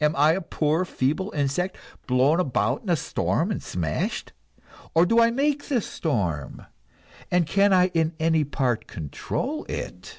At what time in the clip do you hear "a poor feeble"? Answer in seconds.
0.32-1.30